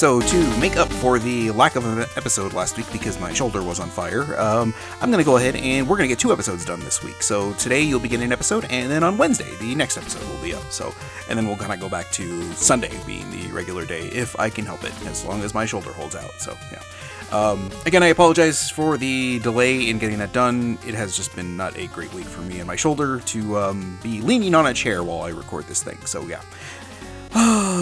[0.00, 3.62] So to make up for the lack of an episode last week because my shoulder
[3.62, 6.32] was on fire, um, I'm going to go ahead and we're going to get two
[6.32, 7.22] episodes done this week.
[7.22, 10.42] So today you'll be getting an episode, and then on Wednesday the next episode will
[10.42, 10.62] be up.
[10.72, 10.94] So,
[11.28, 14.48] and then we'll kind of go back to Sunday being the regular day if I
[14.48, 16.32] can help it, as long as my shoulder holds out.
[16.38, 16.80] So, yeah.
[17.30, 20.78] Um, again, I apologize for the delay in getting that done.
[20.86, 23.98] It has just been not a great week for me and my shoulder to um,
[24.02, 25.98] be leaning on a chair while I record this thing.
[26.06, 26.40] So, yeah.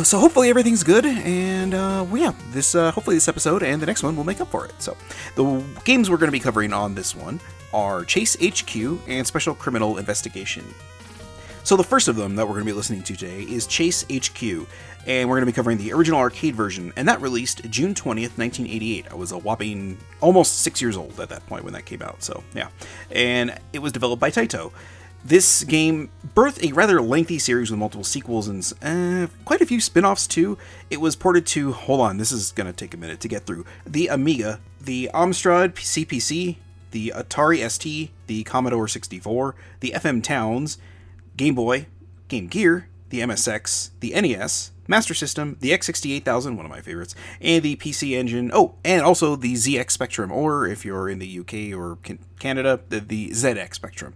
[0.03, 3.87] So hopefully everything's good, and uh, well, yeah, this uh, hopefully this episode and the
[3.87, 4.75] next one will make up for it.
[4.79, 4.97] So
[5.35, 7.41] the games we're going to be covering on this one
[7.73, 8.77] are Chase HQ
[9.09, 10.65] and Special Criminal Investigation.
[11.65, 14.05] So the first of them that we're going to be listening to today is Chase
[14.11, 14.67] HQ,
[15.07, 18.39] and we're going to be covering the original arcade version, and that released June 20th,
[18.39, 19.07] 1988.
[19.11, 22.23] I was a whopping almost six years old at that point when that came out,
[22.23, 22.69] so yeah.
[23.11, 24.73] And it was developed by Taito.
[25.29, 29.79] This game birthed a rather lengthy series with multiple sequels and uh, quite a few
[29.79, 30.57] spin offs too.
[30.89, 33.45] It was ported to, hold on, this is going to take a minute to get
[33.45, 36.56] through, the Amiga, the Amstrad CPC,
[36.93, 40.78] the Atari ST, the Commodore 64, the FM Towns,
[41.37, 41.89] Game Boy,
[42.28, 47.62] Game Gear, the MSX, the NES, Master System, the X68000, one of my favorites, and
[47.62, 48.50] the PC Engine.
[48.55, 51.99] Oh, and also the ZX Spectrum, or if you're in the UK or
[52.39, 54.15] Canada, the, the ZX Spectrum.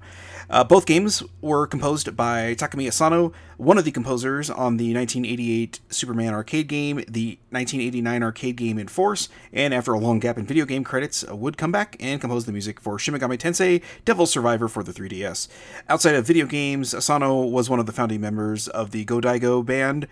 [0.52, 5.80] Uh, both games were composed by Takami Asano, one of the composers on the 1988
[5.88, 10.66] Superman arcade game, the 1989 arcade game Enforce, and after a long gap in video
[10.66, 14.26] game credits, uh, would come back and compose the music for Shin Megami Tensei Devil
[14.26, 15.48] Survivor for the 3DS.
[15.88, 20.06] Outside of video games, Asano was one of the founding members of the Godiva band,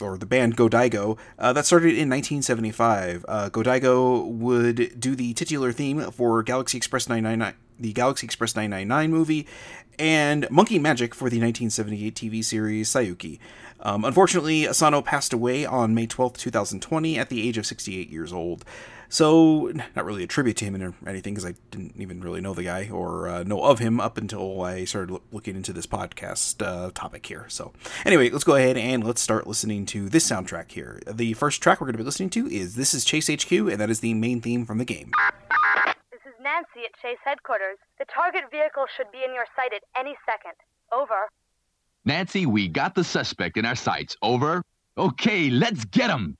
[0.00, 3.26] or the band Godiva, uh, that started in 1975.
[3.28, 9.10] Uh, Godiva would do the titular theme for Galaxy Express 999, the Galaxy Express 999
[9.10, 9.46] movie,
[9.98, 13.38] and Monkey Magic for the 1978 TV series Saiyuki.
[13.80, 18.32] Um, unfortunately, Asano passed away on May 12, 2020, at the age of 68 years
[18.32, 18.64] old.
[19.08, 22.54] So, not really a tribute to him or anything, because I didn't even really know
[22.54, 25.86] the guy or uh, know of him up until I started lo- looking into this
[25.86, 27.46] podcast uh, topic here.
[27.48, 27.72] So,
[28.04, 31.00] anyway, let's go ahead and let's start listening to this soundtrack here.
[31.06, 33.78] The first track we're going to be listening to is This is Chase HQ, and
[33.78, 35.12] that is the main theme from the game.
[36.46, 37.76] Nancy at Chase headquarters.
[37.98, 40.54] The target vehicle should be in your sight at any second.
[40.92, 41.26] Over.
[42.04, 44.16] Nancy, we got the suspect in our sights.
[44.22, 44.62] Over.
[44.96, 46.36] Okay, let's get him.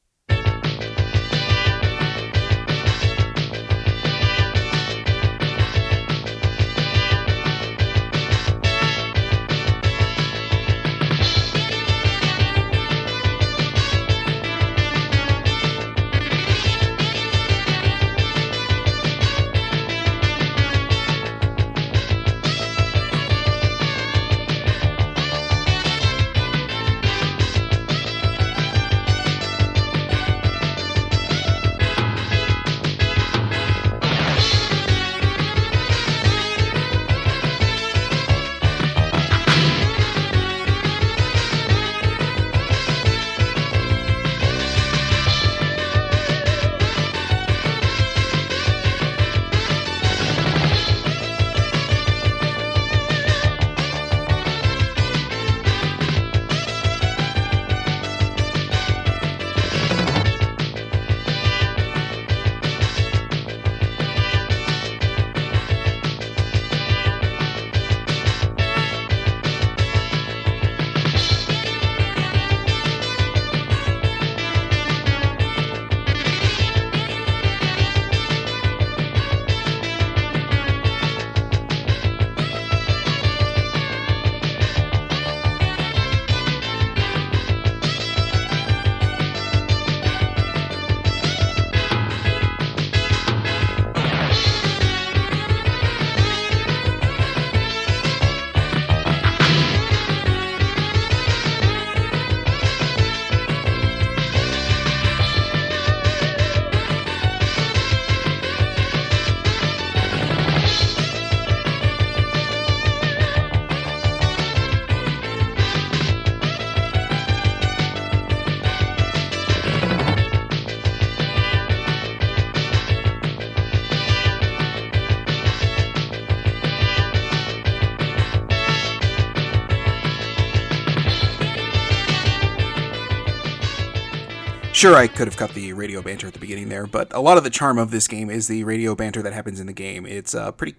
[134.77, 137.39] Sure, I could have cut the radio banter at the beginning there, but a lot
[137.39, 140.05] of the charm of this game is the radio banter that happens in the game.
[140.05, 140.75] It's uh, pretty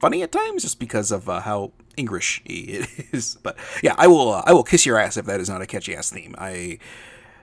[0.00, 3.36] funny at times, just because of uh, how English it is.
[3.42, 5.66] But yeah, I will uh, I will kiss your ass if that is not a
[5.66, 6.34] catchy ass theme.
[6.38, 6.78] I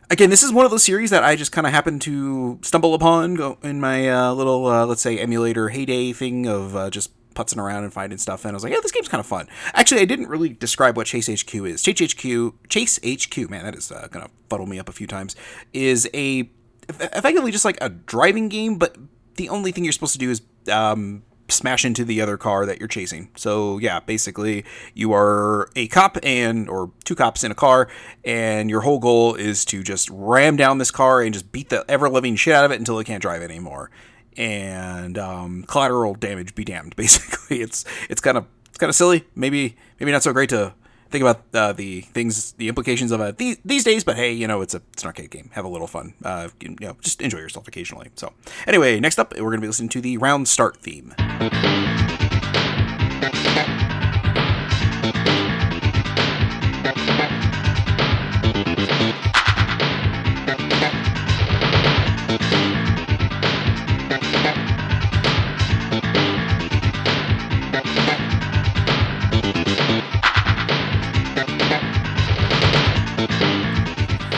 [0.10, 2.96] again, this is one of those series that I just kind of happened to stumble
[2.96, 7.58] upon in my uh, little uh, let's say emulator heyday thing of uh, just putzing
[7.58, 9.48] around and finding stuff, and I was like, yeah, this game's kind of fun.
[9.74, 11.82] Actually, I didn't really describe what Chase HQ is.
[11.82, 15.36] Chase HQ, Chase HQ, man, that is uh, gonna fuddle me up a few times.
[15.74, 16.50] Is a
[16.90, 18.98] effectively just like a driving game, but
[19.36, 20.42] the only thing you're supposed to do is
[20.72, 23.30] um, smash into the other car that you're chasing.
[23.36, 27.88] So yeah, basically you are a cop and or two cops in a car,
[28.24, 31.86] and your whole goal is to just ram down this car and just beat the
[31.88, 33.90] ever living shit out of it until it can't drive anymore
[34.38, 36.96] and um, collateral damage be damned.
[36.98, 39.26] Basically, it's it's kind of it's kind of silly.
[39.36, 40.74] Maybe maybe not so great to
[41.10, 44.04] think about uh, the things, the implications of it these, these days.
[44.04, 45.50] But hey, you know, it's a it's an arcade game.
[45.54, 46.14] Have a little fun.
[46.24, 48.10] Uh, you know, just enjoy yourself occasionally.
[48.16, 48.34] So
[48.66, 51.14] anyway, next up, we're gonna be listening to the round start theme.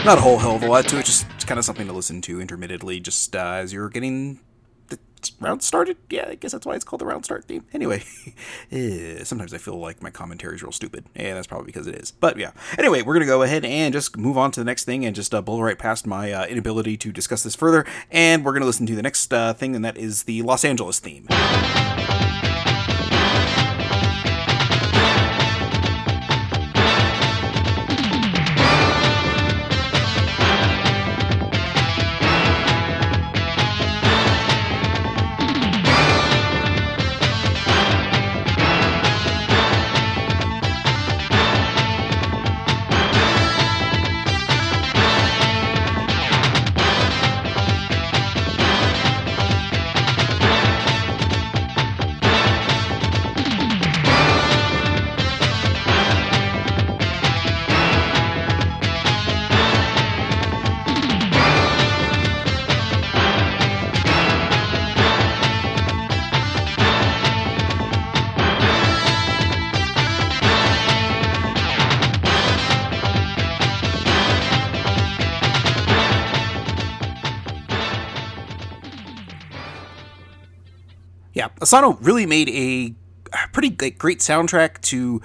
[0.05, 2.21] Not a whole hell of a lot to it, just kind of something to listen
[2.21, 4.39] to intermittently, just uh, as you're getting
[4.87, 4.99] the
[5.39, 5.95] round started.
[6.09, 7.65] Yeah, I guess that's why it's called the round start theme.
[7.71, 8.03] Anyway,
[8.71, 11.95] eh, sometimes I feel like my commentary is real stupid, and that's probably because it
[11.95, 12.11] is.
[12.11, 15.05] But yeah, anyway, we're gonna go ahead and just move on to the next thing
[15.05, 18.53] and just uh, blow right past my uh, inability to discuss this further, and we're
[18.53, 21.27] gonna listen to the next uh, thing, and that is the Los Angeles theme.
[81.61, 82.95] Asano really made a
[83.51, 85.21] pretty great soundtrack to,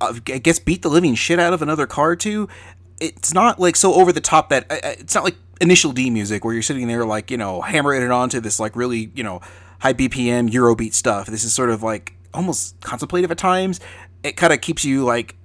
[0.00, 2.48] uh, I guess, beat the living shit out of another car to.
[3.00, 6.10] It's not like so over the top that uh, uh it's not like initial D
[6.10, 9.22] music where you're sitting there like you know hammering it onto this like really you
[9.24, 9.40] know
[9.80, 11.26] high BPM Eurobeat stuff.
[11.26, 13.80] This is sort of like almost contemplative at times.
[14.22, 15.36] It kind of keeps you like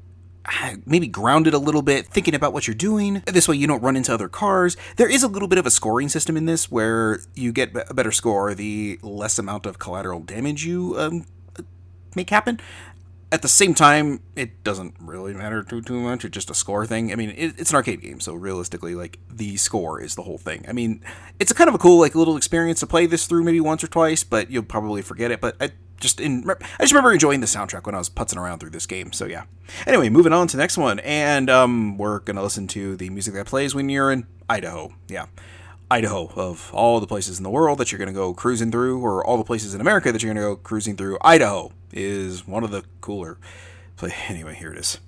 [0.85, 3.23] maybe grounded a little bit, thinking about what you're doing.
[3.25, 4.77] This way you don't run into other cars.
[4.97, 7.93] There is a little bit of a scoring system in this where you get a
[7.93, 11.25] better score the less amount of collateral damage you um,
[12.15, 12.59] make happen.
[13.31, 16.25] At the same time, it doesn't really matter too too much.
[16.25, 17.11] It's just a score thing.
[17.11, 20.39] I mean, it, it's an arcade game, so realistically, like the score is the whole
[20.39, 20.65] thing.
[20.67, 21.03] I mean,
[21.39, 23.83] it's a kind of a cool like little experience to play this through maybe once
[23.83, 25.41] or twice, but you'll probably forget it.
[25.41, 28.59] But I, just in I just remember enjoying the soundtrack when I was putzing around
[28.59, 29.11] through this game.
[29.11, 29.43] So yeah.
[29.85, 33.33] Anyway, moving on to the next one, and um, we're gonna listen to the music
[33.35, 34.93] that plays when you're in Idaho.
[35.07, 35.27] Yeah.
[35.91, 39.01] Idaho, of all the places in the world that you're going to go cruising through,
[39.01, 42.47] or all the places in America that you're going to go cruising through, Idaho is
[42.47, 43.37] one of the cooler.
[43.97, 44.55] Play anyway.
[44.55, 44.99] Here it is.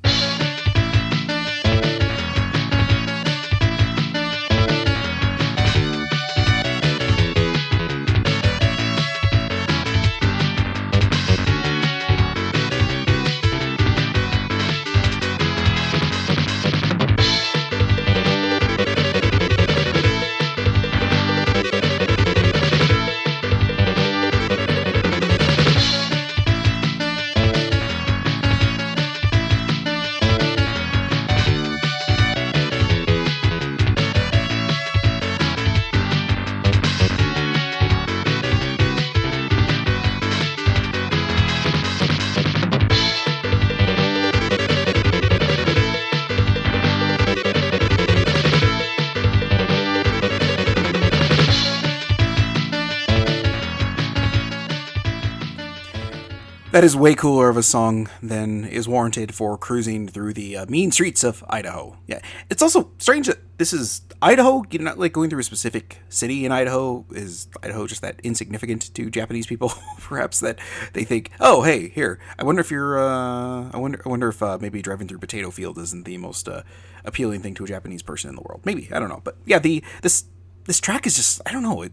[56.72, 60.66] That is way cooler of a song than is warranted for cruising through the uh,
[60.68, 61.98] mean streets of Idaho.
[62.08, 64.64] Yeah, it's also strange that this is Idaho.
[64.72, 67.06] You're not like going through a specific city in Idaho.
[67.12, 69.74] Is Idaho just that insignificant to Japanese people?
[70.00, 70.60] Perhaps that
[70.94, 72.20] they think, oh, hey, here.
[72.40, 72.98] I wonder if you're.
[72.98, 74.02] Uh, I wonder.
[74.06, 76.64] I wonder if uh, maybe driving through potato field isn't the most uh,
[77.04, 78.62] appealing thing to a Japanese person in the world.
[78.64, 80.24] Maybe I don't know, but yeah, the this
[80.68, 81.82] this track is just I don't know.
[81.82, 81.92] It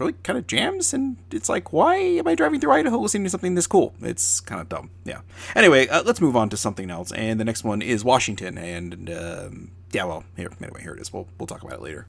[0.00, 3.30] really kind of jams, and it's like, why am I driving through Idaho listening to
[3.30, 3.94] something this cool?
[4.00, 4.90] It's kind of dumb.
[5.04, 5.20] Yeah.
[5.54, 9.10] Anyway, uh, let's move on to something else, and the next one is Washington, and
[9.10, 11.12] um, yeah, well, here anyway, here it is.
[11.12, 12.06] We'll we'll talk about it later.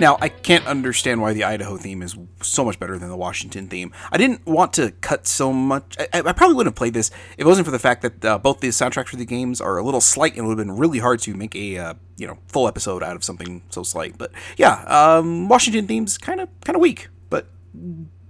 [0.00, 3.68] Now, I can't understand why the Idaho theme is so much better than the Washington
[3.68, 3.92] theme.
[4.10, 5.94] I didn't want to cut so much.
[5.98, 8.38] I, I probably wouldn't have played this if it wasn't for the fact that uh,
[8.38, 10.78] both the soundtracks for the games are a little slight, and it would have been
[10.78, 14.16] really hard to make a uh, you know full episode out of something so slight.
[14.16, 17.48] But yeah, um, Washington theme's kind of kind of weak, but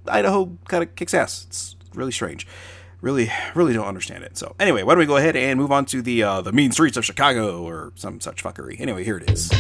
[0.09, 1.47] Idaho kind of kicks ass.
[1.47, 2.49] It's really strange
[3.01, 5.87] really really don't understand it so anyway why don't we go ahead and move on
[5.87, 9.31] to the uh, the mean streets of chicago or some such fuckery anyway here it
[9.31, 9.51] is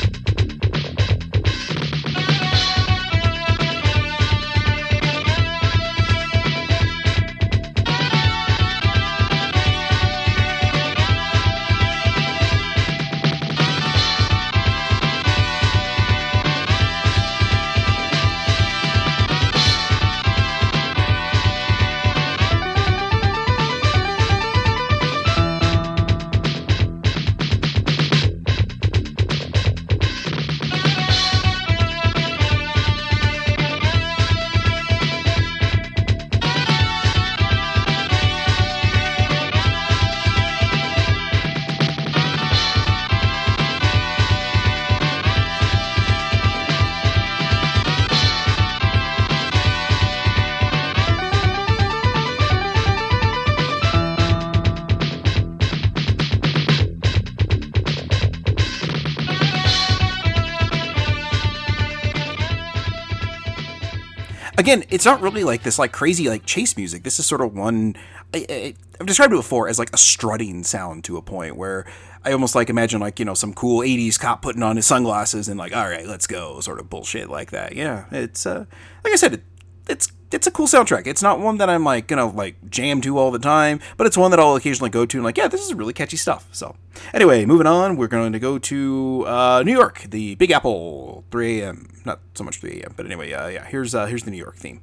[64.72, 67.02] again, it's not really like this like crazy like chase music.
[67.02, 67.96] This is sort of one
[68.32, 71.86] I, I, I've described it before as like a strutting sound to a point where
[72.24, 75.48] I almost like imagine like you know some cool '80s cop putting on his sunglasses
[75.48, 77.74] and like all right, let's go, sort of bullshit like that.
[77.74, 78.66] Yeah, it's uh,
[79.04, 79.42] like I said, it,
[79.88, 81.06] it's it's a cool soundtrack.
[81.06, 84.16] It's not one that I'm like gonna like jam to all the time, but it's
[84.16, 86.48] one that I'll occasionally go to and like, yeah, this is really catchy stuff.
[86.52, 86.76] So
[87.12, 91.60] anyway, moving on, we're going to go to uh, New York, the Big Apple, 3
[91.60, 91.88] a.m.
[92.04, 94.56] Not so much 3 a.m., but anyway, uh, yeah, here's uh, here's the New York
[94.56, 94.80] theme.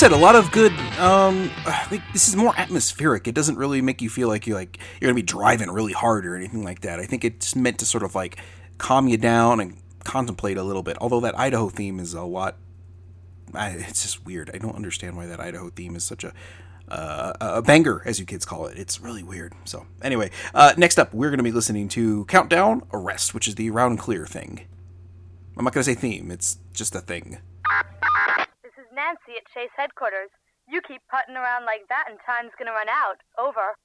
[0.00, 0.72] Said, a lot of good.
[0.98, 1.50] Um,
[1.90, 3.28] like, this is more atmospheric.
[3.28, 6.24] It doesn't really make you feel like you like you're gonna be driving really hard
[6.24, 6.98] or anything like that.
[6.98, 8.38] I think it's meant to sort of like
[8.78, 10.96] calm you down and contemplate a little bit.
[11.02, 12.56] Although that Idaho theme is a lot.
[13.52, 14.50] I, it's just weird.
[14.54, 16.32] I don't understand why that Idaho theme is such a
[16.88, 18.78] uh, a banger, as you kids call it.
[18.78, 19.52] It's really weird.
[19.66, 23.56] So, anyway, uh, next up, we're going to be listening to Countdown Arrest, which is
[23.56, 24.66] the round clear thing.
[25.58, 27.38] I'm not going to say theme, it's just a thing.
[29.00, 30.28] Nancy at Chase headquarters.
[30.68, 33.24] You keep putting around like that and time's gonna run out.
[33.40, 33.80] Over.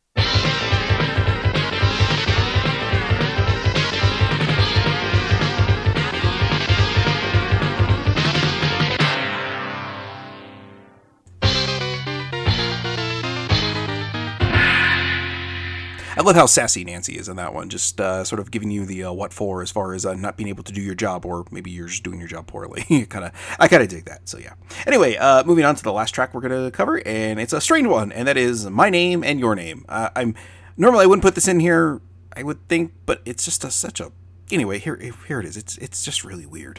[16.17, 18.85] I love how sassy Nancy is in that one, just uh, sort of giving you
[18.85, 21.25] the uh, what for as far as uh, not being able to do your job,
[21.25, 22.83] or maybe you're just doing your job poorly.
[23.07, 24.29] kind of, I kind of dig that.
[24.29, 24.53] So yeah.
[24.87, 27.87] Anyway, uh, moving on to the last track we're gonna cover, and it's a strange
[27.87, 29.83] one, and that is my name and your name.
[29.89, 30.35] Uh, I'm
[30.77, 31.99] normally I wouldn't put this in here,
[32.33, 34.13] I would think, but it's just a, such a.
[34.49, 34.95] Anyway, here
[35.27, 35.57] here it is.
[35.57, 36.77] It's it's just really weird.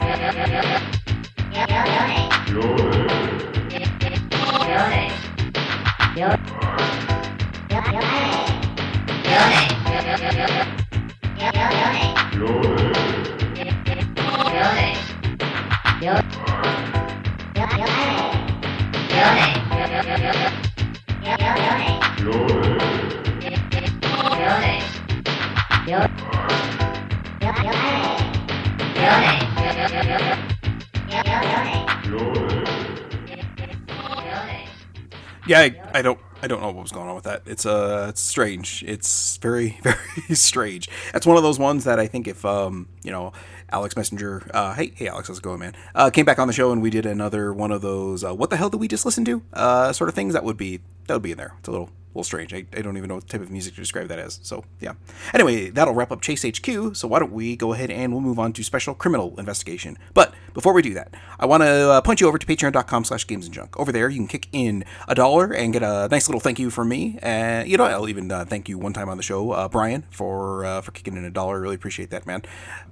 [35.47, 37.41] Yeah, I, I don't I don't know what was going on with that.
[37.45, 38.83] It's uh it's strange.
[38.87, 40.89] It's very very strange.
[41.11, 43.33] That's one of those ones that I think if um you know
[43.71, 46.53] Alex Messenger uh hey hey Alex how's it going man uh came back on the
[46.53, 49.03] show and we did another one of those uh, what the hell did we just
[49.05, 51.55] listen to uh sort of things that would be that would be in there.
[51.59, 52.53] It's a little little strange.
[52.53, 54.39] I, I don't even know what type of music to describe that as.
[54.41, 54.93] So yeah.
[55.33, 56.95] Anyway, that'll wrap up Chase HQ.
[56.95, 59.97] So why don't we go ahead and we'll move on to special criminal investigation.
[60.13, 63.27] But before we do that, I want to uh, point you over to patreon.com slash
[63.27, 63.79] games and junk.
[63.79, 66.71] Over there, you can kick in a dollar and get a nice little thank you
[66.71, 67.19] from me.
[67.21, 70.05] And you know, I'll even uh, thank you one time on the show, uh, Brian,
[70.09, 71.57] for uh, for kicking in a dollar.
[71.57, 72.41] I really appreciate that, man.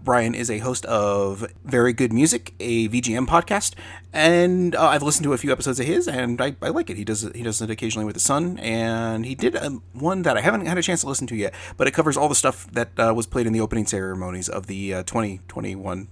[0.03, 3.73] Brian is a host of Very Good Music, a VGM podcast,
[4.13, 6.97] and uh, I've listened to a few episodes of his, and I, I like it.
[6.97, 10.21] He does it, he does it occasionally with his son, and he did um, one
[10.21, 12.35] that I haven't had a chance to listen to yet, but it covers all the
[12.35, 16.09] stuff that uh, was played in the opening ceremonies of the uh, 2021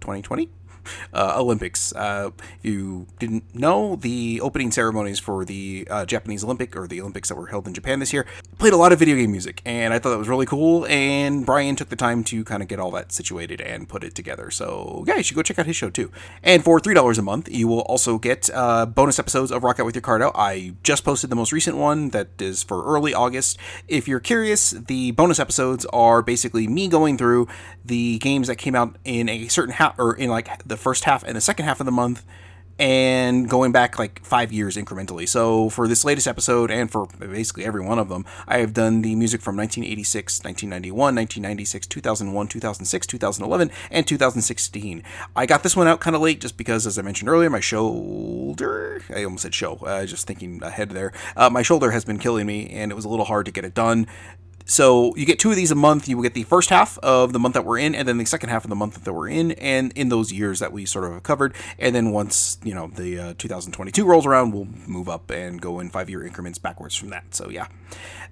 [0.00, 0.50] 2020
[1.12, 1.94] uh, Olympics.
[1.94, 2.30] Uh,
[2.62, 7.28] if you didn't know, the opening ceremonies for the uh, Japanese Olympic or the Olympics
[7.28, 8.26] that were held in Japan this year
[8.58, 10.86] played a lot of video game music, and I thought that was really cool.
[10.86, 14.14] And Brian took the time to kind of get all that situated and put it
[14.14, 14.50] together.
[14.50, 16.10] So yeah, you should go check out his show too.
[16.42, 19.80] And for three dollars a month, you will also get uh, bonus episodes of Rock
[19.80, 20.32] Out with Your Cart Out.
[20.34, 23.58] I just posted the most recent one that is for early August.
[23.88, 27.48] If you're curious, the bonus episodes are basically me going through
[27.84, 31.22] the games that came out in a certain half or in like the first half
[31.24, 32.24] and the second half of the month
[32.78, 35.28] and going back like five years incrementally.
[35.28, 39.02] So for this latest episode and for basically every one of them, I have done
[39.02, 45.02] the music from 1986, 1991, 1996, 2001, 2006, 2011, and 2016.
[45.36, 47.60] I got this one out kind of late just because, as I mentioned earlier, my
[47.60, 52.18] shoulder, I almost said show, uh, just thinking ahead there, uh, my shoulder has been
[52.18, 54.06] killing me and it was a little hard to get it done.
[54.66, 56.08] So you get two of these a month.
[56.08, 58.24] You will get the first half of the month that we're in, and then the
[58.24, 61.04] second half of the month that we're in, and in those years that we sort
[61.04, 61.54] of have covered.
[61.78, 65.80] And then once you know the uh, 2022 rolls around, we'll move up and go
[65.80, 67.34] in five year increments backwards from that.
[67.34, 67.66] So yeah.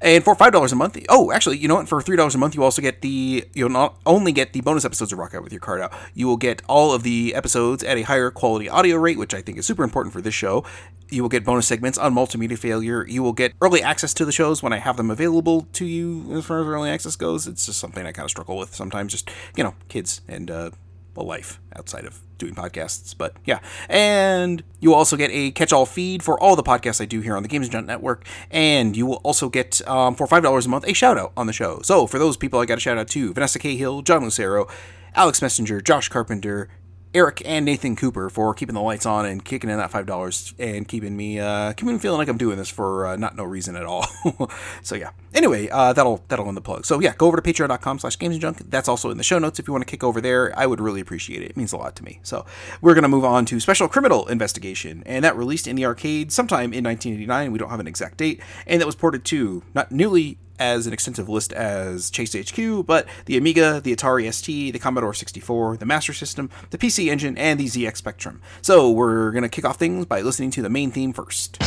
[0.01, 1.89] And for five dollars a month, oh, actually, you know what?
[1.89, 4.85] For three dollars a month, you also get the you'll not only get the bonus
[4.85, 5.93] episodes of Rock Out with your cart out.
[6.15, 9.43] You will get all of the episodes at a higher quality audio rate, which I
[9.43, 10.65] think is super important for this show.
[11.13, 13.07] You will get bonus segments on multimedia failure.
[13.07, 16.25] You will get early access to the shows when I have them available to you.
[16.39, 19.13] As far as early access goes, it's just something I kind of struggle with sometimes.
[19.13, 20.71] Just you know, kids and uh,
[21.15, 23.15] a life outside of doing podcasts.
[23.17, 27.05] But yeah, and you will also get a catch-all feed for all the podcasts I
[27.05, 30.43] do here on the Games Junk Network, and you will also get um, for five
[30.43, 31.83] dollars a month a shout out on the show.
[31.83, 34.67] So for those people, I got a shout out to Vanessa Cahill, John Lucero,
[35.15, 36.71] Alex Messenger, Josh Carpenter.
[37.15, 40.55] Eric and Nathan Cooper for keeping the lights on and kicking in that five dollars
[40.59, 43.45] and keeping me uh, keeping me feeling like I'm doing this for uh, not no
[43.45, 44.07] reason at all.
[44.83, 45.11] so yeah.
[45.35, 46.85] Anyway, uh, that'll that'll end the plug.
[46.85, 48.71] So yeah, go over to patreon.com/slash games and junk.
[48.71, 50.53] That's also in the show notes if you want to kick over there.
[50.59, 51.51] I would really appreciate it.
[51.51, 52.21] It means a lot to me.
[52.23, 52.45] So
[52.81, 56.73] we're gonna move on to Special Criminal Investigation, and that released in the arcade sometime
[56.73, 57.53] in 1989.
[57.53, 60.93] We don't have an exact date, and that was ported to not newly as an
[60.93, 65.87] extensive list as Chase HQ, but the Amiga, the Atari ST, the Commodore 64, the
[65.87, 68.41] Master System, the PC Engine, and the ZX Spectrum.
[68.61, 71.59] So we're to kick off things by listening to the main theme first.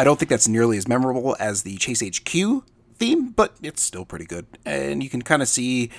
[0.00, 4.06] I don't think that's nearly as memorable as the Chase HQ theme, but it's still
[4.06, 4.46] pretty good.
[4.64, 5.90] And you can kind of see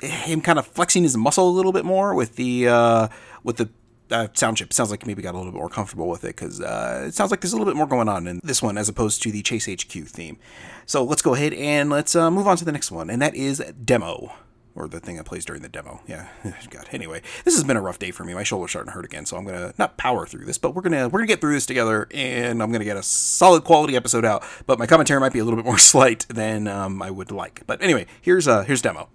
[0.00, 3.08] him kind of flexing his muscle a little bit more with the uh,
[3.44, 3.68] with the
[4.10, 4.72] uh, sound chip.
[4.72, 7.30] Sounds like maybe got a little bit more comfortable with it because uh, it sounds
[7.30, 9.42] like there's a little bit more going on in this one as opposed to the
[9.42, 10.38] Chase HQ theme.
[10.86, 13.34] So let's go ahead and let's uh, move on to the next one, and that
[13.34, 14.32] is demo.
[14.74, 16.00] Or the thing that plays during the demo.
[16.06, 16.28] Yeah.
[16.70, 16.88] God.
[16.92, 18.32] Anyway, this has been a rough day for me.
[18.32, 20.82] My shoulder's starting to hurt again, so I'm gonna not power through this, but we're
[20.82, 24.24] gonna we're gonna get through this together, and I'm gonna get a solid quality episode
[24.24, 24.42] out.
[24.66, 27.62] But my commentary might be a little bit more slight than um, I would like.
[27.66, 29.08] But anyway, here's uh here's demo.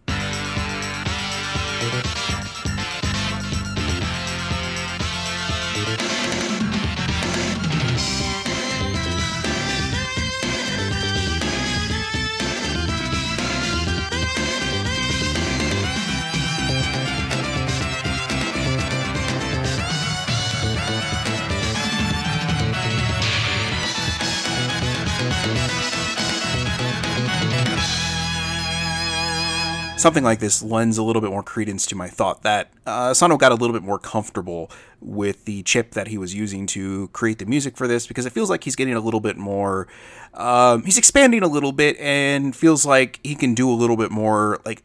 [29.97, 33.35] Something like this lends a little bit more credence to my thought that uh, Sano
[33.35, 34.69] got a little bit more comfortable
[35.01, 38.31] with the chip that he was using to create the music for this because it
[38.31, 39.87] feels like he's getting a little bit more.
[40.35, 44.11] Um, he's expanding a little bit and feels like he can do a little bit
[44.11, 44.83] more, like,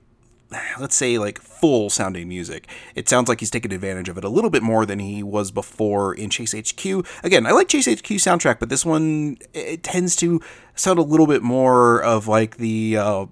[0.81, 2.66] let's say, like full sounding music.
[2.94, 5.51] It sounds like he's taking advantage of it a little bit more than he was
[5.51, 7.07] before in Chase HQ.
[7.22, 10.40] Again, I like Chase HQ soundtrack, but this one, it tends to
[10.75, 12.96] sound a little bit more of like the.
[12.96, 13.27] Uh,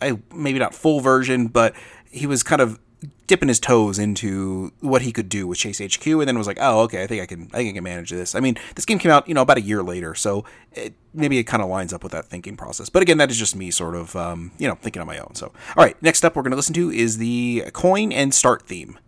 [0.00, 1.74] I, maybe not full version, but
[2.10, 2.78] he was kind of
[3.26, 6.58] dipping his toes into what he could do with Chase HQ, and then was like,
[6.60, 8.84] "Oh, okay, I think I can, I think I can manage this." I mean, this
[8.84, 11.68] game came out, you know, about a year later, so it, maybe it kind of
[11.68, 12.88] lines up with that thinking process.
[12.88, 15.34] But again, that is just me, sort of, um, you know, thinking on my own.
[15.34, 18.62] So, all right, next up, we're going to listen to is the coin and start
[18.62, 18.98] theme.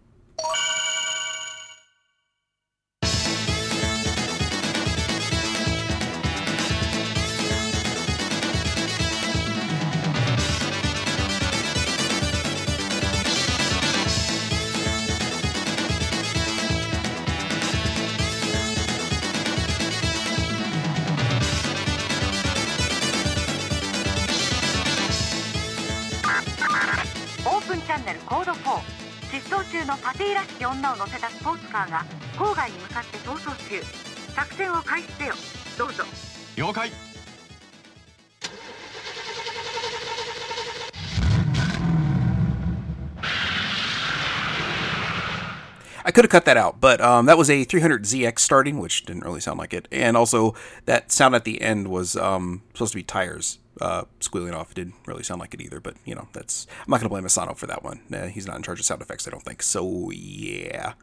[46.28, 49.72] Cut that out, but um, that was a 300ZX starting, which didn't really sound like
[49.72, 49.88] it.
[49.90, 54.54] And also, that sound at the end was um, supposed to be tires uh, squealing
[54.54, 54.72] off.
[54.72, 57.24] It didn't really sound like it either, but you know, that's I'm not gonna blame
[57.24, 58.00] Asano for that one.
[58.32, 59.62] He's not in charge of sound effects, I don't think.
[59.62, 60.94] So yeah.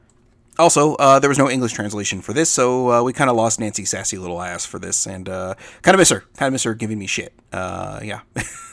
[0.58, 3.60] Also, uh, there was no English translation for this, so uh, we kind of lost
[3.60, 6.24] Nancy sassy little ass for this, and uh, kind of miss her.
[6.38, 7.34] Kind of miss her giving me shit.
[7.52, 8.22] Uh, yeah.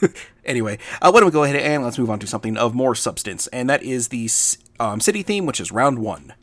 [0.44, 3.48] anyway, why don't we go ahead and let's move on to something of more substance,
[3.48, 4.28] and that is the
[4.78, 6.34] um, city theme, which is round one.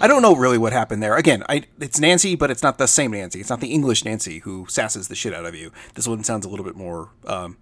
[0.00, 1.16] I don't know really what happened there.
[1.16, 3.40] Again, I, it's Nancy, but it's not the same Nancy.
[3.40, 5.72] It's not the English Nancy who sasses the shit out of you.
[5.94, 7.56] This one sounds a little bit more um,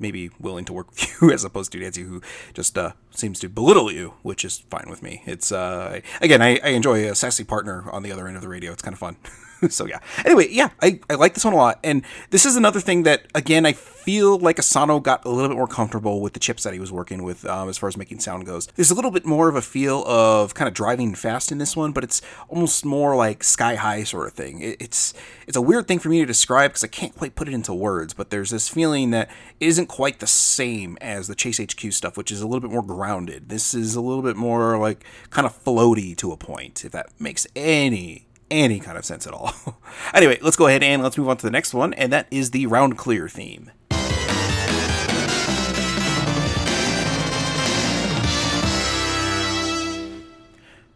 [0.00, 2.20] maybe willing to work with you as opposed to Nancy, who
[2.52, 5.22] just uh, seems to belittle you, which is fine with me.
[5.24, 8.48] It's uh, again, I, I enjoy a sassy partner on the other end of the
[8.48, 8.72] radio.
[8.72, 9.18] It's kind of fun.
[9.68, 9.98] so yeah.
[10.24, 13.26] Anyway, yeah, I, I like this one a lot, and this is another thing that
[13.34, 16.72] again I feel like Asano got a little bit more comfortable with the chips that
[16.72, 18.66] he was working with um, as far as making sound goes.
[18.68, 21.76] There's a little bit more of a feel of kind of driving fast in this
[21.76, 24.60] one, but it's almost more like sky high sort of thing.
[24.62, 25.12] It, it's
[25.46, 27.74] it's a weird thing for me to describe because I can't quite put it into
[27.74, 29.28] words, but there's this feeling that
[29.60, 32.82] isn't quite the same as the Chase HQ stuff, which is a little bit more
[32.82, 33.48] grounded.
[33.48, 37.08] This is a little bit more like kind of floaty to a point, if that
[37.18, 39.52] makes any any kind of sense at all.
[40.14, 42.50] anyway, let's go ahead and let's move on to the next one, and that is
[42.50, 43.70] the round clear theme.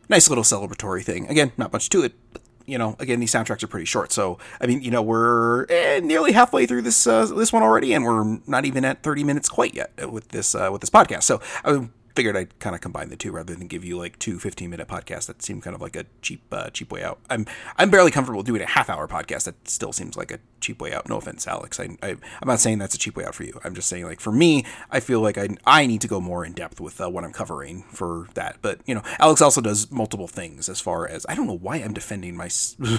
[0.09, 1.27] Nice little celebratory thing.
[1.29, 2.13] Again, not much to it.
[2.33, 5.65] But, you know, again, these soundtracks are pretty short, so I mean, you know, we're
[5.69, 9.25] eh, nearly halfway through this uh, this one already, and we're not even at thirty
[9.25, 11.25] minutes quite yet with this uh, with this podcast.
[11.25, 14.39] So I figured I'd kind of combine the two rather than give you like two
[14.39, 17.19] 15 minute podcasts that seem kind of like a cheap uh, cheap way out.
[17.31, 17.47] I'm
[17.77, 20.93] I'm barely comfortable doing a half hour podcast that still seems like a cheap way
[20.93, 21.09] out.
[21.09, 21.81] No offense, Alex.
[21.81, 23.61] I, I am not saying that's a cheap way out for you.
[23.65, 26.45] I'm just saying like for me, I feel like I I need to go more
[26.45, 28.57] in depth with uh, what I'm covering for that.
[28.63, 31.77] But you know, Alex also does multiple things as far as I don't know why
[31.77, 32.49] I'm defending my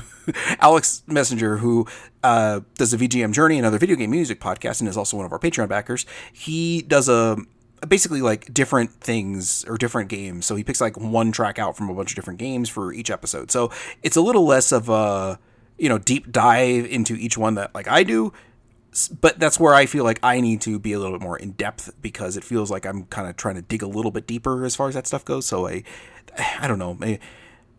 [0.60, 1.88] Alex Messenger who
[2.24, 5.32] uh, does a VGM Journey, another video game music podcast, and is also one of
[5.32, 6.06] our Patreon backers.
[6.32, 7.38] He does a
[7.88, 10.46] basically like different things or different games.
[10.46, 13.10] So he picks like one track out from a bunch of different games for each
[13.10, 13.52] episode.
[13.52, 15.40] So it's a little less of a
[15.78, 18.34] you know deep dive into each one that like I do.
[19.22, 21.54] But that's where I feel like I need to be a little bit more in
[21.54, 24.66] depth because it feels like I'm kind of trying to dig a little bit deeper
[24.66, 25.48] as far as that stuff goes.
[25.48, 25.84] So I,
[26.60, 26.94] I don't know.
[26.94, 27.20] Maybe,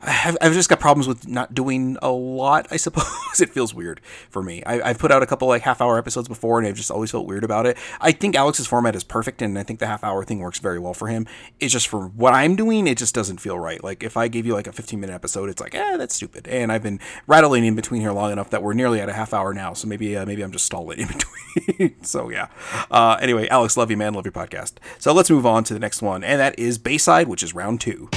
[0.06, 2.66] I've, I've just got problems with not doing a lot.
[2.70, 4.62] I suppose it feels weird for me.
[4.64, 7.10] I, have put out a couple like half hour episodes before, and I've just always
[7.10, 7.76] felt weird about it.
[8.00, 10.78] I think Alex's format is perfect, and I think the half hour thing works very
[10.78, 11.26] well for him.
[11.60, 13.82] It's just for what I'm doing, it just doesn't feel right.
[13.82, 16.46] Like if I gave you like a 15 minute episode, it's like, eh, that's stupid.
[16.48, 19.32] And I've been rattling in between here long enough that we're nearly at a half
[19.32, 19.72] hour now.
[19.72, 21.08] So maybe uh, maybe I'm just stalling in
[21.66, 22.04] between.
[22.04, 22.48] so yeah.
[22.90, 24.14] Uh, anyway, Alex, love you, man.
[24.14, 24.74] Love your podcast.
[24.98, 27.80] So let's move on to the next one, and that is Bayside, which is round
[27.80, 28.08] two.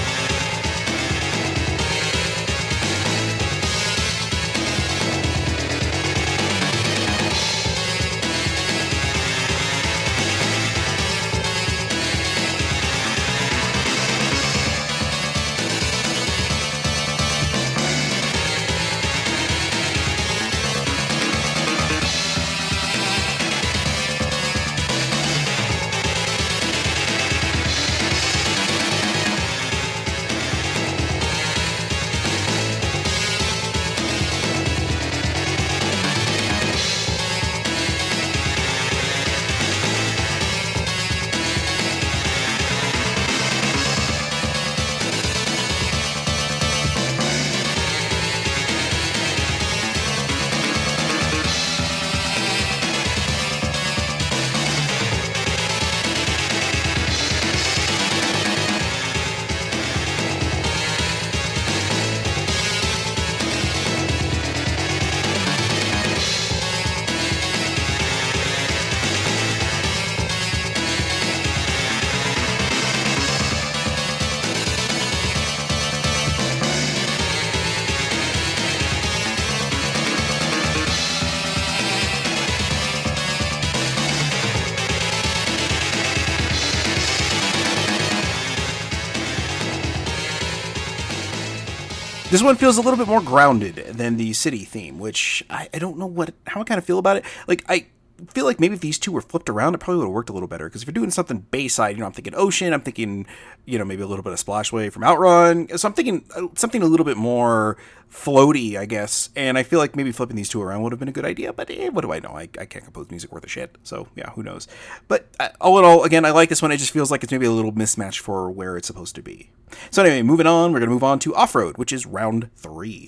[92.37, 95.79] This one feels a little bit more grounded than the city theme, which I, I
[95.79, 97.25] don't know what how I kind of feel about it.
[97.47, 97.87] Like I
[98.33, 100.33] feel like maybe if these two were flipped around, it probably would have worked a
[100.33, 100.67] little better.
[100.67, 103.25] Because if you're doing something Bayside, you know, I'm thinking ocean, I'm thinking,
[103.65, 105.77] you know, maybe a little bit of Splash Wave from Outrun.
[105.77, 107.77] So I'm thinking uh, something a little bit more
[108.11, 109.29] floaty, I guess.
[109.35, 111.53] And I feel like maybe flipping these two around would have been a good idea.
[111.53, 112.31] But eh, what do I know?
[112.31, 113.77] I, I can't compose music worth a shit.
[113.83, 114.67] So yeah, who knows?
[115.07, 116.71] But uh, all in all, again, I like this one.
[116.71, 119.51] It just feels like it's maybe a little mismatch for where it's supposed to be.
[119.91, 123.07] So anyway, moving on, we're gonna move on to Off Road, which is round three.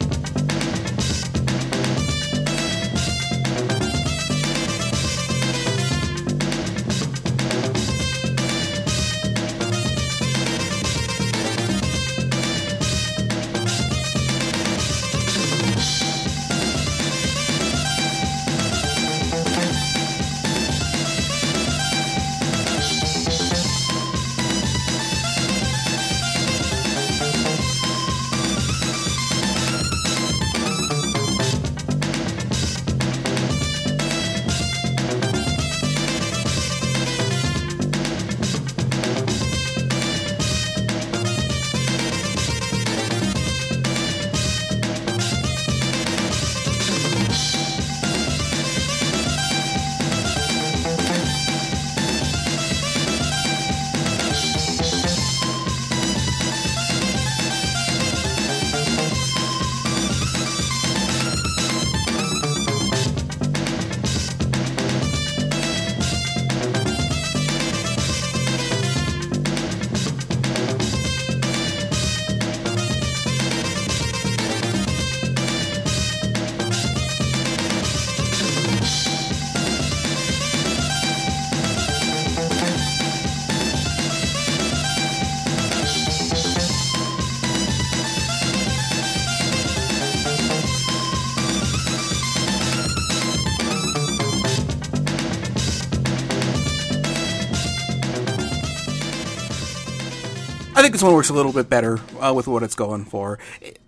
[100.99, 103.39] This one works a little bit better uh, with what it's going for.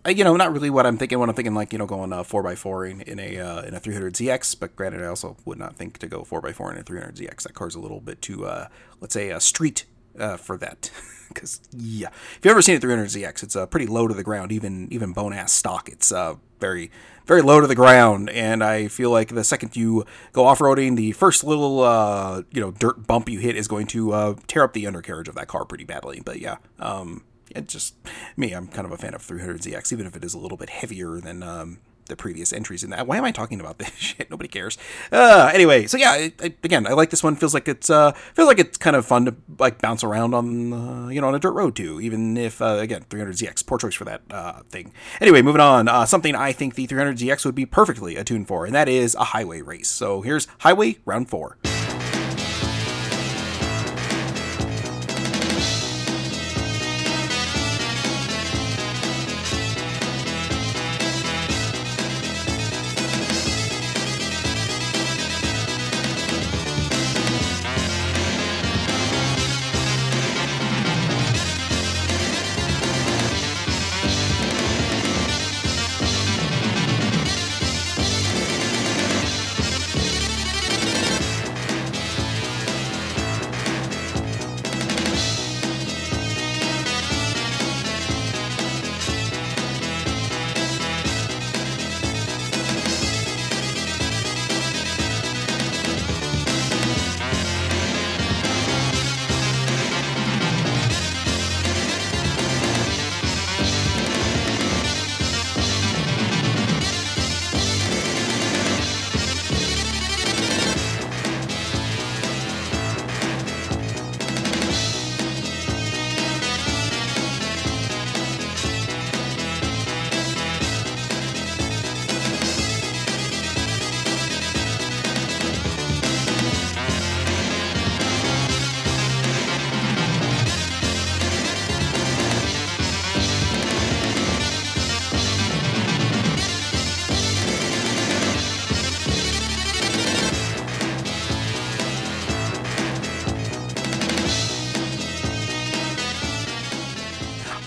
[0.06, 1.19] Uh, you know, not really what I'm thinking.
[1.19, 3.63] When I'm thinking, like you know, going uh, four x four in, in a uh,
[3.63, 4.58] in a 300ZX.
[4.58, 7.43] But granted, I also would not think to go four x four in a 300ZX.
[7.43, 8.69] That car's a little bit too, uh,
[9.02, 9.84] let's say, a street
[10.17, 10.89] uh, for that.
[11.32, 14.52] Because yeah, if you've ever seen a 300ZX, it's uh, pretty low to the ground.
[14.52, 16.91] Even even bone ass stock, it's uh, very
[17.32, 18.30] very low to the ground.
[18.30, 22.60] And I feel like the second you go off roading, the first little uh, you
[22.60, 25.48] know dirt bump you hit is going to uh, tear up the undercarriage of that
[25.48, 26.22] car pretty badly.
[26.24, 27.24] But yeah, um,
[27.56, 27.96] it just
[28.36, 28.52] me.
[28.52, 31.22] I'm kind of a fan of 300ZX, even if it is a little bit heavier
[31.22, 31.80] than um,
[32.12, 33.08] the previous entries in that.
[33.08, 34.30] Why am I talking about this shit?
[34.30, 34.78] Nobody cares.
[35.12, 37.36] Uh, anyway, so yeah, I, I, again, I like this one.
[37.36, 40.74] Feels like it's uh, feels like it's kind of fun to like bounce around on
[40.74, 42.00] uh, you know on a dirt road too.
[42.00, 44.93] Even if uh, again 300ZX, poor choice for that uh, thing.
[45.19, 45.88] Anyway, moving on.
[45.88, 49.26] Uh, something I think the 300ZX would be perfectly attuned for, and that is a
[49.26, 49.89] highway race.
[49.89, 51.58] So here's Highway Round Four.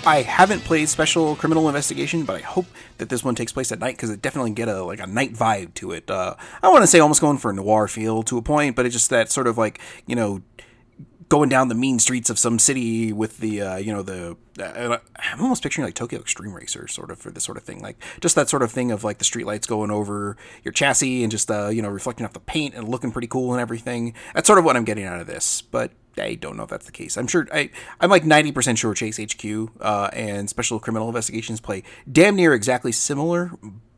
[0.06, 2.66] I haven't played Special Criminal Investigation, but I hope
[2.98, 5.32] that this one takes place at night because it definitely get a like a night
[5.32, 6.10] vibe to it.
[6.10, 8.84] Uh, I want to say almost going for a noir feel to a point, but
[8.84, 10.42] it's just that sort of like you know
[11.30, 14.98] going down the mean streets of some city with the uh, you know the uh,
[15.18, 17.96] I'm almost picturing like Tokyo Extreme Racer sort of for this sort of thing like
[18.20, 21.50] just that sort of thing of like the streetlights going over your chassis and just
[21.50, 24.58] uh, you know reflecting off the paint and looking pretty cool and everything that's sort
[24.58, 27.16] of what I'm getting out of this but I don't know if that's the case.
[27.16, 31.82] I'm sure I I'm like 90% sure Chase HQ uh, and Special Criminal Investigations play
[32.10, 33.52] damn near exactly similar,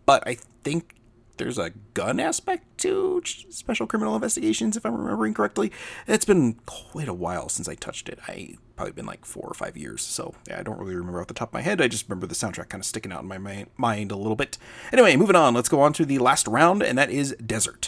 [0.04, 0.96] but I think
[1.36, 5.70] there's a gun aspect to Special Criminal Investigations if I'm remembering correctly.
[6.06, 8.18] It's been quite a while since I touched it.
[8.26, 11.26] I probably been like 4 or 5 years, so yeah, I don't really remember off
[11.26, 11.80] the top of my head.
[11.80, 14.58] I just remember the soundtrack kind of sticking out in my mind a little bit.
[14.92, 15.54] Anyway, moving on.
[15.54, 17.86] Let's go on to the last round and that is Desert.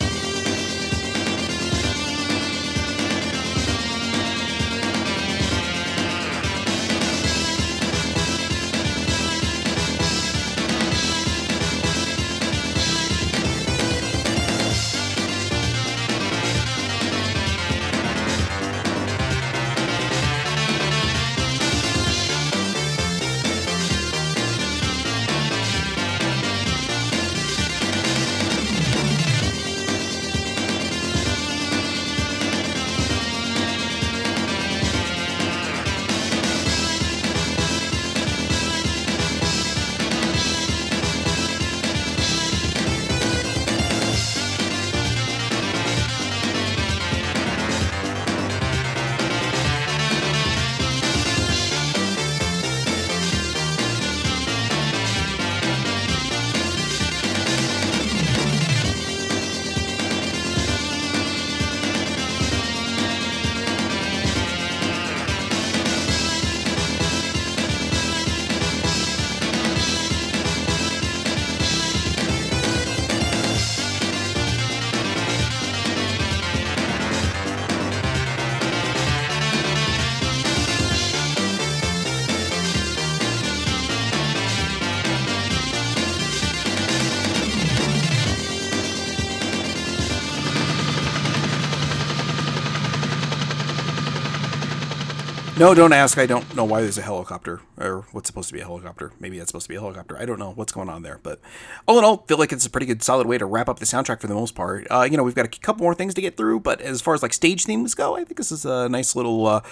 [95.59, 96.17] No, don't ask.
[96.19, 99.11] I don't know why there's a helicopter or what's supposed to be a helicopter.
[99.19, 100.17] Maybe that's supposed to be a helicopter.
[100.17, 101.19] I don't know what's going on there.
[101.21, 101.41] But
[101.89, 103.85] all in all, feel like it's a pretty good, solid way to wrap up the
[103.85, 104.87] soundtrack for the most part.
[104.89, 107.13] Uh, you know, we've got a couple more things to get through, but as far
[107.15, 109.63] as like stage themes go, I think this is a nice little uh,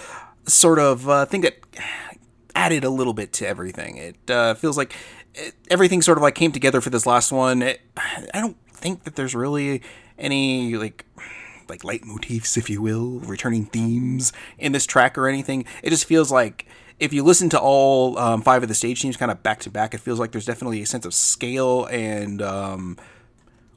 [0.45, 1.57] sort of uh, thing that
[2.53, 3.95] added a little bit to everything.
[3.95, 4.93] It uh, feels like
[5.35, 7.61] it, everything sort of like came together for this last one.
[7.61, 9.81] It, I don't think that there's really
[10.19, 11.05] any like
[11.69, 15.65] like leitmotifs, if you will, returning themes in this track or anything.
[15.83, 16.65] It just feels like
[16.99, 19.69] if you listen to all um, five of the stage themes kind of back to
[19.69, 22.97] back, it feels like there's definitely a sense of scale and um,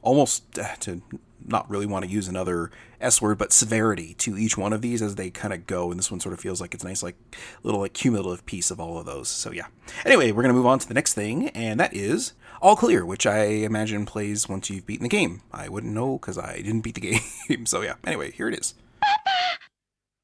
[0.01, 1.01] almost uh, to
[1.45, 5.01] not really want to use another S word, but severity to each one of these
[5.01, 5.89] as they kind of go.
[5.89, 7.15] And this one sort of feels like it's a nice, like
[7.63, 9.27] little like cumulative piece of all of those.
[9.27, 9.67] So yeah.
[10.05, 13.26] Anyway, we're gonna move on to the next thing, and that is all clear, which
[13.26, 15.42] I imagine plays once you've beaten the game.
[15.52, 17.18] I wouldn't know because I didn't beat the
[17.48, 17.66] game.
[17.66, 17.94] so yeah.
[18.04, 18.74] Anyway, here it is.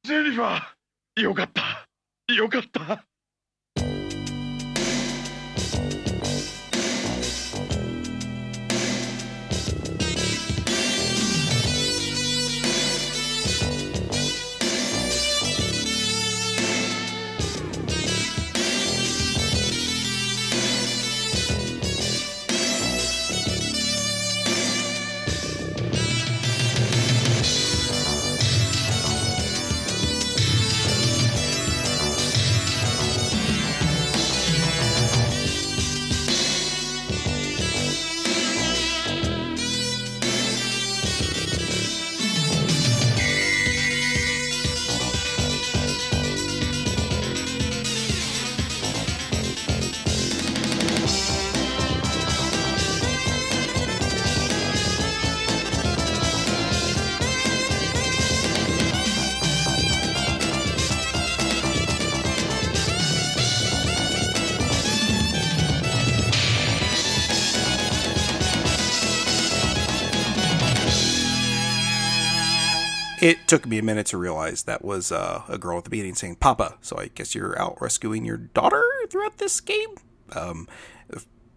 [0.05, 0.61] Jennifer!
[1.17, 1.87] よかった
[2.33, 3.05] よかった
[73.47, 76.37] took me a minute to realize that was uh, a girl at the beginning saying
[76.37, 79.97] "Papa." So I guess you're out rescuing your daughter throughout this game.
[80.35, 80.67] Um,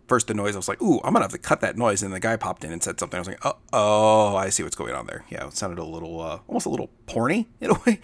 [0.08, 2.14] first the noise, I was like, "Ooh, I'm gonna have to cut that noise." And
[2.14, 3.18] the guy popped in and said something.
[3.18, 5.84] I was like, "Oh, oh I see what's going on there." Yeah, it sounded a
[5.84, 8.00] little, uh, almost a little porny in a way.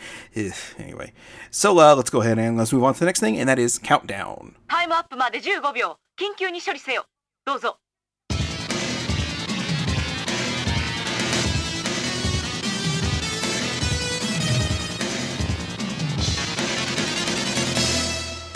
[0.80, 1.14] anyway,
[1.50, 3.60] so uh, let's go ahead and let's move on to the next thing, and that
[3.60, 4.56] is countdown.
[4.68, 7.06] タイムアップまで15秒緊急に処理せよ
[7.46, 7.78] どうぞ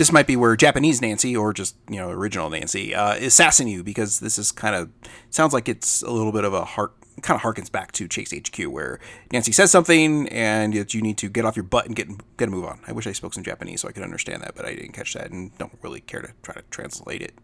[0.01, 3.85] This might be where Japanese Nancy or just you know original Nancy uh, is you
[3.85, 4.89] because this is kind of
[5.29, 8.33] sounds like it's a little bit of a heart kind of harkens back to Chase
[8.33, 8.99] HQ where
[9.31, 12.49] Nancy says something and that you need to get off your butt and get get
[12.49, 12.81] a move on.
[12.87, 15.13] I wish I spoke some Japanese so I could understand that, but I didn't catch
[15.13, 17.35] that and don't really care to try to translate it,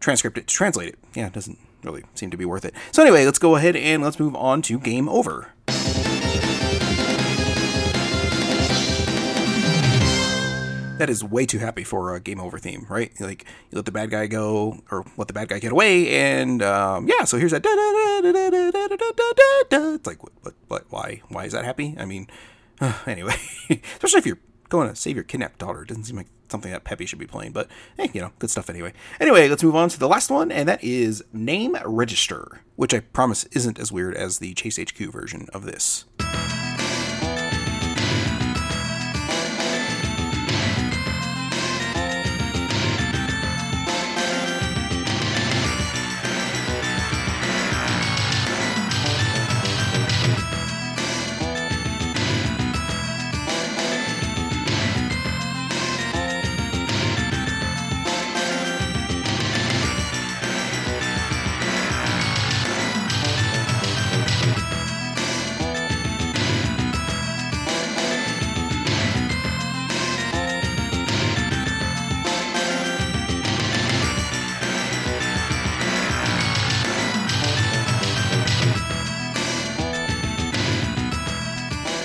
[0.00, 0.98] transcript it translate it.
[1.12, 2.72] Yeah, it doesn't really seem to be worth it.
[2.90, 5.52] So anyway, let's go ahead and let's move on to game over.
[10.98, 13.12] That is way too happy for a game over theme, right?
[13.20, 16.62] Like you let the bad guy go or let the bad guy get away, and
[16.62, 17.24] um, yeah.
[17.24, 17.62] So here's that.
[19.70, 20.84] It's like what, what, what?
[20.90, 21.22] Why?
[21.28, 21.94] Why is that happy?
[21.98, 22.28] I mean,
[22.80, 23.34] uh, anyway,
[23.70, 24.38] especially if you're
[24.68, 27.26] going to save your kidnapped daughter, it doesn't seem like something that Peppy should be
[27.26, 27.52] playing.
[27.52, 28.92] But hey, you know, good stuff anyway.
[29.20, 33.00] Anyway, let's move on to the last one, and that is name register, which I
[33.00, 36.04] promise isn't as weird as the Chase HQ version of this.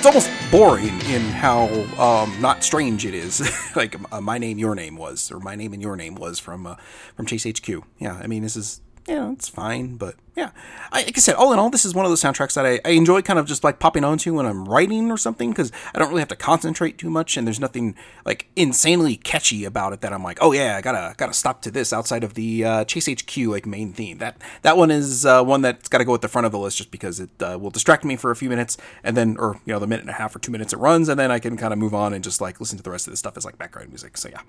[0.06, 3.42] It's almost boring in how um, not strange it is.
[3.76, 6.68] like uh, my name, your name was, or my name and your name was from
[6.68, 6.76] uh,
[7.16, 7.70] from Chase HQ.
[8.00, 8.82] Yeah, I mean this is
[9.16, 10.50] know it's fine, but yeah.
[10.92, 12.80] I, like I said, all in all, this is one of those soundtracks that I,
[12.86, 16.00] I enjoy kind of just like popping onto when I'm writing or something because I
[16.00, 20.02] don't really have to concentrate too much and there's nothing like insanely catchy about it
[20.02, 22.86] that I'm like, oh yeah, I gotta gotta stop to this outside of the uh,
[22.86, 24.18] Chase HQ like main theme.
[24.18, 26.60] That that one is uh, one that's got to go at the front of the
[26.60, 29.60] list just because it uh, will distract me for a few minutes and then, or
[29.66, 31.40] you know, the minute and a half or two minutes it runs and then I
[31.40, 33.38] can kind of move on and just like listen to the rest of the stuff
[33.38, 34.18] as like background music.
[34.18, 34.42] So yeah.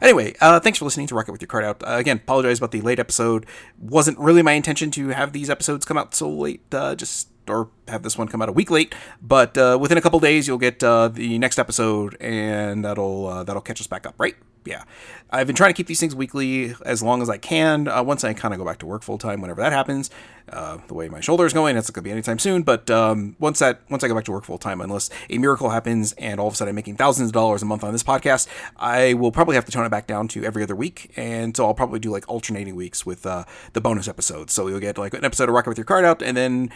[0.00, 1.82] Anyway, uh, thanks for listening to Rock Out with Your Cart Out.
[1.82, 3.46] Uh, again, apologize about the late episode.
[3.80, 6.62] Wasn't really my intention to have these episodes come out so late.
[6.72, 10.00] Uh, just or have this one come out a week late, but uh, within a
[10.00, 14.06] couple days you'll get uh, the next episode, and that'll uh, that'll catch us back
[14.06, 14.36] up, right?
[14.64, 14.84] Yeah,
[15.30, 17.88] I've been trying to keep these things weekly as long as I can.
[17.88, 20.08] Uh, once I kind of go back to work full time, whenever that happens,
[20.52, 22.62] uh, the way my shoulder is going, it's not gonna be anytime soon.
[22.62, 25.70] But um, once that once I go back to work full time, unless a miracle
[25.70, 28.04] happens and all of a sudden I'm making thousands of dollars a month on this
[28.04, 28.46] podcast,
[28.76, 31.66] I will probably have to tone it back down to every other week, and so
[31.66, 34.52] I'll probably do like alternating weeks with uh, the bonus episodes.
[34.52, 36.70] So you'll get like an episode of Rock Out with Your Cart Out, and then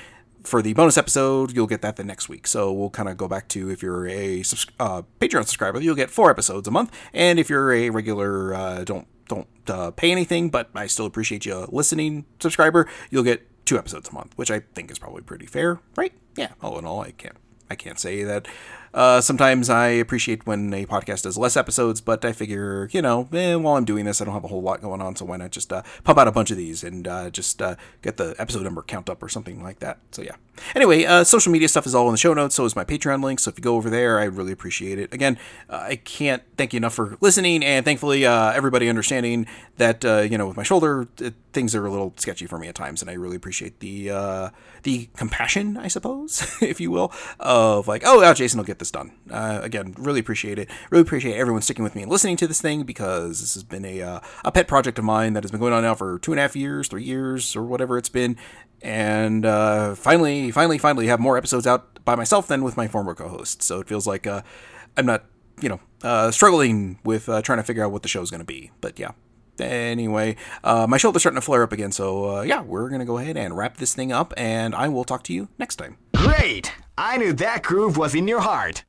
[0.45, 2.47] for the bonus episode, you'll get that the next week.
[2.47, 4.41] So we'll kind of go back to if you're a
[4.79, 8.85] uh, Patreon subscriber, you'll get four episodes a month, and if you're a regular, uh,
[8.85, 13.77] don't don't uh, pay anything, but I still appreciate you listening subscriber, you'll get two
[13.77, 16.13] episodes a month, which I think is probably pretty fair, right?
[16.37, 16.53] Yeah.
[16.63, 17.37] All in all, I can't
[17.69, 18.47] I can't say that.
[18.97, 23.29] Uh, sometimes I appreciate when a podcast does less episodes, but I figure, you know,
[23.31, 25.37] eh, while I'm doing this, I don't have a whole lot going on, so why
[25.37, 28.35] not just uh, pump out a bunch of these and uh, just uh, get the
[28.39, 29.99] episode number count up or something like that.
[30.13, 30.37] So yeah.
[30.75, 32.55] Anyway, uh, social media stuff is all in the show notes.
[32.55, 33.39] So is my Patreon link.
[33.39, 35.13] So if you go over there, I really appreciate it.
[35.13, 35.37] Again,
[35.69, 40.49] uh, I can't thank you enough for listening, and thankfully everybody understanding that you know
[40.49, 43.15] with my shoulder it, things are a little sketchy for me at times, and I
[43.15, 44.51] really appreciate the
[44.87, 49.13] the compassion, I suppose, if you will, of like, oh, Jason will get this done.
[49.31, 50.69] Uh, again, really appreciate it.
[50.91, 53.85] Really appreciate everyone sticking with me and listening to this thing because this has been
[53.85, 56.33] a uh, a pet project of mine that has been going on now for two
[56.33, 58.37] and a half years, three years, or whatever it's been,
[58.83, 63.15] and uh, finally, finally, finally have more episodes out by myself than with my former
[63.15, 63.63] co-host.
[63.63, 64.43] So it feels like uh,
[64.97, 65.25] I'm not,
[65.61, 68.45] you know, uh, struggling with uh, trying to figure out what the show's going to
[68.45, 68.71] be.
[68.81, 69.13] But yeah,
[69.59, 73.19] anyway, uh, my shoulder's starting to flare up again, so uh, yeah, we're gonna go
[73.19, 75.97] ahead and wrap this thing up, and I will talk to you next time.
[76.27, 76.73] Great!
[76.99, 78.85] I knew that groove was in your heart.